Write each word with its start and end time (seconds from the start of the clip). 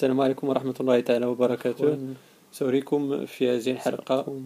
السلام 0.00 0.20
عليكم 0.20 0.48
ورحمة 0.48 0.74
الله 0.80 1.00
تعالى 1.00 1.26
وبركاته. 1.26 2.16
سأريكم 2.52 3.26
في 3.26 3.50
هذه 3.52 3.70
الحلقة 3.70 4.40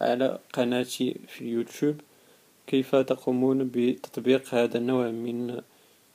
على 0.00 0.38
قناتي 0.52 1.16
في 1.28 1.40
اليوتيوب 1.40 1.96
كيف 2.66 2.96
تقومون 2.96 3.70
بتطبيق 3.72 4.54
هذا 4.54 4.78
النوع 4.78 5.08
من 5.08 5.62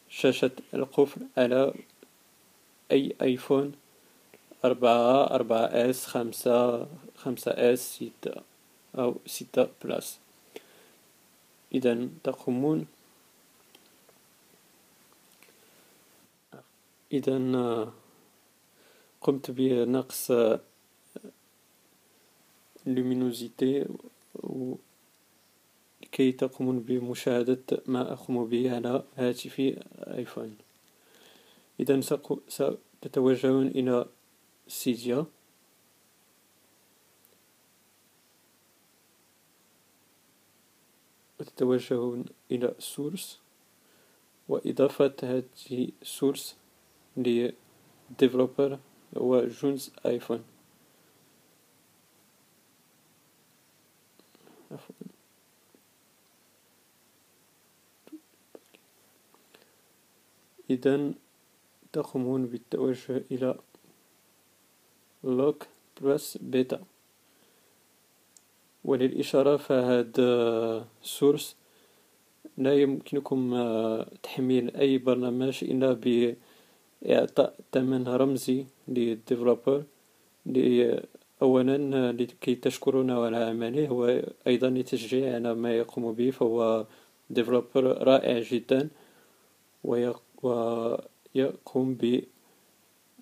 شاشة 0.09 0.51
القفل 0.73 1.21
على 1.37 1.73
أي 2.91 3.15
آيفون 3.21 3.73
أربعة 4.65 5.23
أربعة 5.23 5.65
S 5.65 6.05
خمسة 6.05 6.85
خمسة 7.17 7.51
S 7.51 7.81
ستة 7.81 8.41
أو 8.93 9.15
ستة 9.25 9.67
Plus. 9.81 10.19
إذا 11.73 12.07
تقومون. 12.23 12.85
إذا 17.13 17.37
قمت 19.21 19.51
بنقص 19.51 20.31
اللومينوزيتي 22.87 23.85
لكي 26.01 26.31
تقومون 26.31 26.79
بمشاهدة 26.79 27.81
ما 27.85 28.13
أقوم 28.13 28.45
به 28.49 28.75
على 28.75 29.03
هاتفي 29.15 29.83
آيفون. 29.97 30.57
إذا 31.79 32.01
ستتوجهون 32.47 33.67
إلى 33.67 34.05
سيديا. 34.67 35.25
وتتوجهون 41.39 42.25
إلى 42.51 42.75
source. 42.79 43.39
وإضافة 44.49 45.15
هذه 45.23 45.89
source 46.03 46.55
ل 47.17 47.34
developer 47.34 48.79
هو 49.17 49.47
JunesiPhone. 49.47 50.43
إذا 60.69 61.13
تقومون 61.93 62.45
بالتوجه 62.45 63.23
إلى 63.31 63.55
Lock 65.23 65.67
Plus 66.01 66.37
beta. 66.37 66.83
وللإشارة 68.83 69.57
فهذا 69.57 70.87
source 71.01 71.55
لا 72.57 72.73
يمكنكم 72.73 73.55
تحميل 74.23 74.75
أي 74.75 74.97
برنامج 74.97 75.63
إلا 75.63 75.93
بإعطاء 77.01 77.53
ثمن 77.73 78.07
رمزي 78.07 78.65
لل 78.87 79.05
developer 79.05 79.83
أولا 81.41 82.11
لكي 82.11 82.55
تشكرونه 82.55 83.25
على 83.25 83.37
عمله 83.37 83.93
وأيضا 83.93 84.69
لتشجيع 84.69 85.35
على 85.35 85.53
ما 85.53 85.77
يقوم 85.77 86.13
به 86.13 86.31
فهو 86.31 86.85
developer 87.29 88.07
رائع 88.07 88.39
جدا 88.39 88.89
ويقوم 89.83 90.97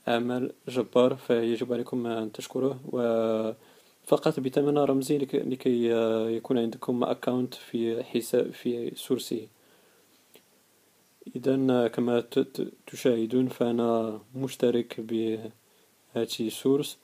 بعمل 0.08 0.52
جبار 0.68 1.16
فيجب 1.16 1.74
عليكم 1.74 2.08
أن 2.08 2.32
تشكروه. 2.32 2.80
وفقط 2.86 4.40
بثمن 4.40 4.78
رمزي 4.78 5.18
لكي 5.18 5.90
يكون 6.38 6.58
عندكم 6.58 7.04
account 7.04 7.54
في 7.54 8.04
حساب 8.04 8.52
في 8.52 8.92
source 8.96 9.48
إذا 11.26 11.88
كما 11.88 12.24
تشاهدون 12.88 13.48
فأنا 13.48 14.22
مشترك 14.36 15.02
بهذه 15.02 16.50
source 16.50 16.98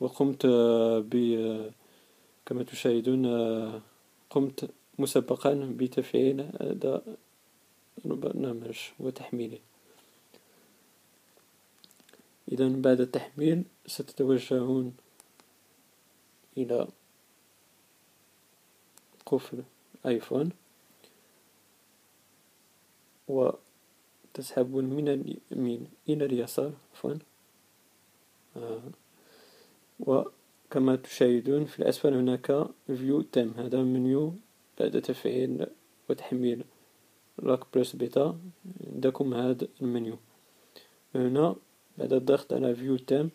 وقمت 0.00 0.46
ب 1.10 1.14
كما 2.46 2.62
تشاهدون 2.62 3.26
قمت 4.30 4.70
مسبقا 4.98 5.74
بتفعيل 5.78 6.40
هذا 6.60 7.02
البرنامج 8.06 8.78
وتحميله. 8.98 9.58
إذا 12.52 12.68
بعد 12.68 13.00
التحميل 13.00 13.64
ستتوجهون 13.86 14.96
إلى 16.56 16.88
قفل 19.26 19.62
آيفون 20.06 20.50
وتسحبون 24.30 24.84
من 24.84 25.08
اليمين 25.08 25.86
إلى 26.08 26.24
اليسار 26.24 26.72
عفوا. 26.92 27.14
آه. 28.56 28.82
وكما 30.00 30.96
تشاهدون 30.96 31.64
في 31.64 31.78
الأسفل 31.78 32.14
هناك 32.14 32.66
view 32.86 33.22
themes 33.22 33.50
هذا 33.56 33.82
منيو 33.82 34.34
بعد 34.80 35.02
تفعيل 35.02 35.66
وتحميل 36.10 36.64
Lock 37.42 37.60
Plus 37.74 37.96
beta. 37.96 38.38
عندكم 38.86 39.34
هذا 39.34 39.68
المنيو. 39.82 40.18
هنا 41.14 41.56
بعد 41.98 42.12
الضغط 42.12 42.52
على 42.52 42.74
view 42.74 42.96
themes 42.96 43.30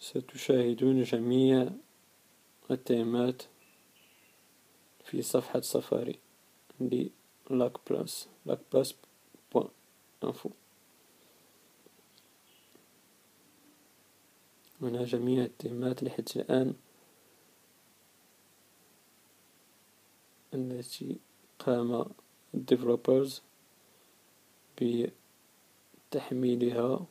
ستشاهدون 0.00 1.02
جميع 1.02 1.68
التيمات 2.70 3.42
في 5.04 5.22
صفحة 5.22 5.60
سفاري. 5.60 6.18
point 9.52 9.68
info 10.24 10.50
هنا 14.82 15.04
جميع 15.04 15.44
التيمات 15.44 16.02
لحد 16.02 16.28
الآن 16.36 16.74
التي 20.54 21.16
قام 21.58 22.04
الديفلوبرز 22.54 23.42
بتحميلها 26.10 27.06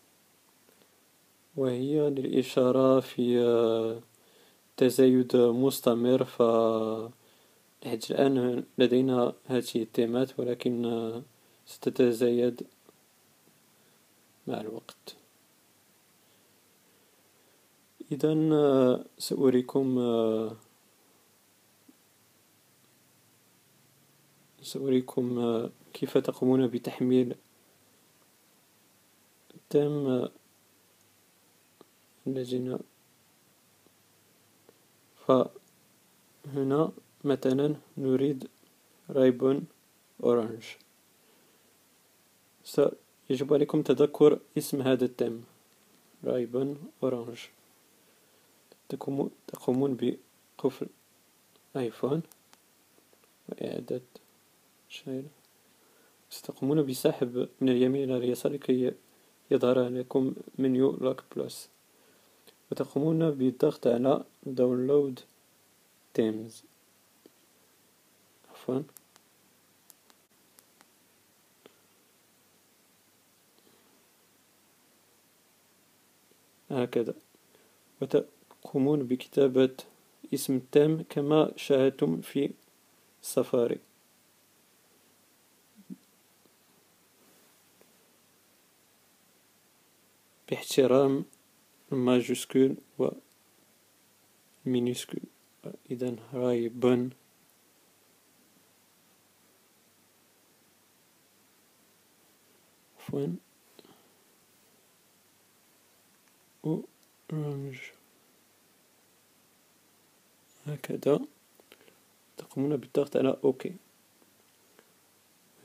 وهي 1.58 2.10
للإشارة 2.10 3.00
في 3.00 4.02
تزايد 4.78 5.36
مستمر 5.36 6.24
ف 6.24 6.42
لحد 7.86 8.02
الآن 8.12 8.64
لدينا 8.78 9.34
هذه 9.46 9.76
التيمات 9.76 10.40
ولكن 10.40 11.22
ستتزايد 11.66 12.68
مع 14.48 14.62
الوقت. 14.62 15.16
إذا 18.12 18.34
سأريكم 19.18 20.00
سأريكم 24.62 25.70
كيف 25.94 26.18
تقومون 26.18 26.68
بتحميل 26.68 27.36
تم 29.70 30.28
الذين 32.28 32.80
فهنا 35.28 36.92
مثلا 37.24 37.76
نريد 37.98 38.48
رايبون 39.10 39.66
أورانج. 40.24 40.64
يجب 43.30 43.54
عليكم 43.54 43.82
تذكر 43.82 44.40
اسم 44.58 44.82
هذا 44.82 45.06
التم. 45.06 45.42
رايبون 46.24 46.92
أورانج. 47.04 47.38
تقومون 49.48 49.98
بقفل 50.02 50.88
آيفون. 51.76 52.22
وإعادة 53.50 54.02
شير. 54.90 55.24
ستقومون 56.30 56.86
بسحب 56.86 57.50
من 57.62 57.70
اليمين 57.70 58.04
إلى 58.04 58.18
اليسار 58.18 58.52
لكي 58.52 58.94
يظهر 59.52 59.90
لكم 59.90 60.34
menu 60.58 60.98
Lock 61.02 61.24
Plus. 61.36 61.70
وتقومون 62.72 63.32
بالضغط 63.32 63.88
على 63.88 64.24
download 64.44 65.20
themes 66.14 66.64
عفوا. 68.62 68.82
هكذا. 76.72 77.14
وتقومون 78.02 79.04
بكتابة 79.04 79.76
اسم 80.34 80.56
ال 80.56 80.64
thème 80.64 81.04
كما 81.10 81.52
شاهدتم 81.56 82.22
في 82.22 82.52
سفاري. 83.22 83.80
باحترام 90.50 91.26
ال 91.92 92.00
majuscule 92.00 92.76
و 93.00 93.10
minuscule 94.66 95.22
إذا 95.92 96.16
راي 96.34 96.70
عفوا. 103.02 103.28
Orange. 106.66 107.78
هكذا. 110.68 111.20
تقومون 112.38 112.78
بالضغط 112.78 113.18
على 113.18 113.38
OK. 113.44 113.76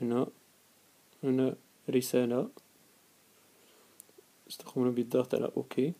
هنا. 0.00 0.26
هنا 1.22 1.56
رسالة. 1.90 2.48
ستقومون 4.48 4.94
بالضغط 4.94 5.34
على 5.34 5.52
OK. 5.56 5.92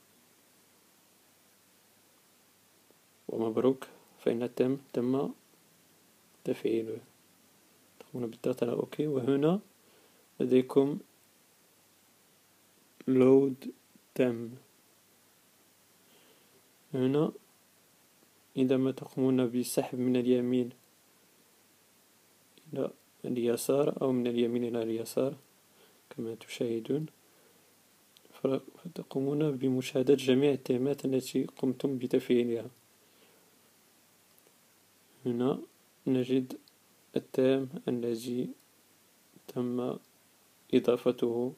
ومبروك. 3.29 3.87
فإن 4.25 4.55
تم 4.55 4.77
تم. 4.93 5.33
تفعيله 6.45 6.99
تقومون 8.01 8.31
بالضغط 8.31 8.63
على 8.63 8.73
أوكي. 8.73 9.07
وهنا 9.07 9.61
لديكم 10.41 10.99
لود 13.07 13.73
تم 14.15 14.51
هنا 16.95 17.33
عندما 18.57 18.91
تقومون 18.91 19.47
بالسحب 19.47 19.99
من 19.99 20.17
اليمين 20.17 20.71
إلى 22.73 22.91
اليسار 23.25 24.03
أو 24.03 24.13
من 24.13 24.27
اليمين 24.27 24.65
إلى 24.65 24.83
اليسار 24.83 25.37
كما 26.11 26.35
تشاهدون. 26.35 27.07
فتقومون 28.43 29.57
بمشاهدة 29.57 30.15
جميع 30.15 30.53
التهمات 30.53 31.05
التي 31.05 31.45
قمتم 31.45 31.99
بتفعيلها. 31.99 32.71
هنا 35.27 35.61
نجد 36.07 36.59
التام 37.17 37.69
الذي 37.89 38.49
تم 39.49 39.99
إضافته. 40.75 41.53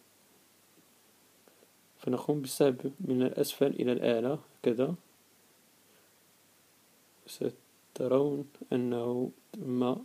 فنقوم 1.99 2.41
بالسحب 2.41 2.93
من 3.01 3.23
الأسفل 3.23 3.67
إلى 3.67 3.93
الأعلى 3.93 4.39
هكذا 4.63 4.95
سترون 7.27 8.49
أنه 8.73 9.31
تم 9.53 9.97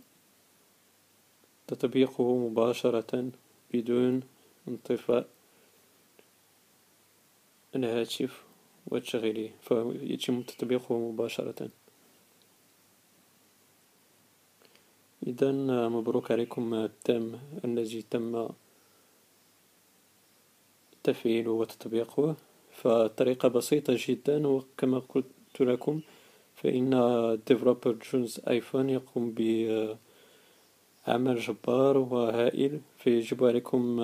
تطبيقه 1.66 2.36
مباشرة 2.36 3.30
بدون 3.72 4.22
انطفاء 4.68 5.28
الهاتف 7.76 8.44
وتشغيله 8.86 9.50
فيتم 9.62 10.42
تطبيقه 10.42 10.98
مباشرة. 10.98 11.68
إذا 15.26 15.52
مبروك 15.88 16.30
عليكم 16.30 16.74
ال 16.74 16.85
thème 16.85 17.40
الذي 17.64 18.02
تم 18.02 18.48
تفعيله 21.04 21.50
وتطبيقه 21.50 22.36
فالطريقة 22.70 23.48
بسيطة 23.48 23.96
جدا 23.98 24.48
وكما 24.48 24.98
قلت 24.98 25.26
لكم 25.60 26.00
فإن 26.54 26.90
developer 27.46 27.96
جونز 28.12 28.40
iPhone 28.48 28.90
يقوم 28.90 29.34
بعمل 31.06 31.38
جبار 31.38 31.98
وهائل 31.98 32.80
فيجب 32.98 33.44
عليكم 33.44 34.00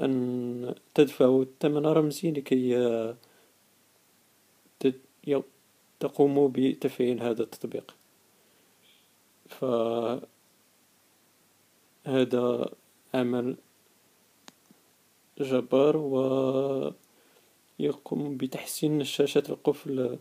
أن 0.00 0.74
تدفعوا 0.94 1.44
ثمن 1.60 1.86
رمزي 1.86 2.30
لكي 2.30 3.14
تقوموا 6.00 6.48
بتفعيل 6.52 7.22
هذا 7.22 7.42
التطبيق. 7.42 7.94
فهذا 9.48 10.26
عمل 13.14 13.56
جبار 15.42 15.96
ويقوم 17.78 18.36
بتحسين 18.36 19.04
شاشة 19.04 19.42
القفل 19.48 20.18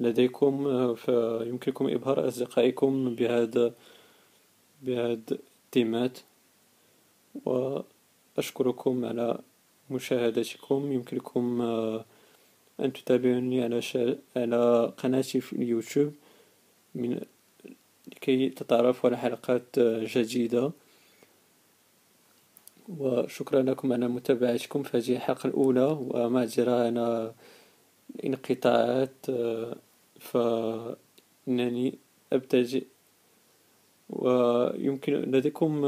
لديكم 0.00 0.94
فيمكنكم 0.94 1.88
إبهار 1.88 2.28
أصدقائكم 2.28 3.14
بهذا 3.14 3.74
بهذا 4.82 5.38
التيمات 5.66 6.18
وأشكركم 7.44 9.04
على 9.04 9.38
مشاهدتكم 9.90 10.92
يمكنكم 10.92 11.62
أن 12.80 12.92
تتابعوني 12.92 13.62
على. 13.62 13.80
على 14.36 14.92
قناتي 14.96 15.40
في 15.40 15.52
اليوتيوب 15.52 16.12
من 16.94 17.20
لكي 18.06 18.48
تتعرفوا 18.48 19.10
على 19.10 19.18
حلقات 19.18 19.78
جديدة 19.78 20.72
وشكرا 22.88 23.62
لكم 23.62 23.92
على 23.92 24.08
متابعتكم 24.08 24.82
في 24.82 24.96
هذه 24.98 25.16
الحلقة 25.16 25.46
الأولى 25.46 25.98
ومعذرة 26.00 26.70
على 26.86 27.32
الانقطاعات 28.14 29.26
فإنني 30.20 31.98
أبتدئ. 32.32 32.84
ويمكن 34.10 35.12
لديكم 35.12 35.82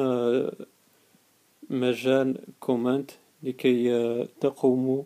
مجال 1.71 2.39
كومنت 2.61 3.11
لكي 3.43 4.25
تقوموا 4.41 5.03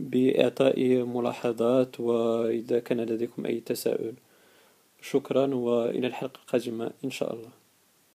بإعطاء 0.00 1.04
ملاحظات 1.04 2.00
وإذا 2.00 2.78
كان 2.78 3.00
لديكم 3.00 3.46
أي 3.46 3.60
تساؤل. 3.60 4.14
شكرا 5.02 5.54
وإلى 5.54 6.06
الحلقة 6.06 6.40
القادمة 6.40 6.90
إن 7.04 7.10
شاء 7.10 7.34
الله. 7.34 7.59